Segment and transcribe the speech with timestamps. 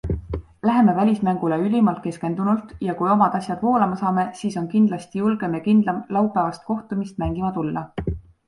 [0.67, 5.63] Läheme välismängule ülimalt keskendunult ja kui omad asjad voolama saame, siis on kindlasti julgem ja
[5.69, 7.89] kindlam laupäevast kohtumist mängima tulla.